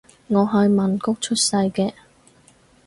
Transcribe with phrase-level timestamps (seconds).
[0.29, 1.93] 我係曼谷出世嘅